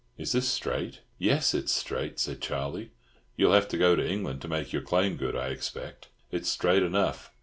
Is 0.17 0.31
this 0.31 0.49
straight?" 0.49 1.01
"Yes, 1.19 1.53
it's 1.53 1.71
straight," 1.71 2.17
said 2.19 2.41
Charlie. 2.41 2.89
"You'll 3.35 3.53
have 3.53 3.67
to 3.67 3.77
go 3.77 3.95
to 3.95 4.03
England 4.03 4.41
to 4.41 4.47
make 4.47 4.73
your 4.73 4.81
claim 4.81 5.15
good, 5.15 5.35
I 5.35 5.49
expect. 5.49 6.07
It's 6.31 6.49
straight 6.49 6.81
enough. 6.81 7.31